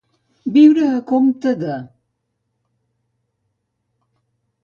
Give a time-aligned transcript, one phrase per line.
[0.53, 1.75] Viure a compte de.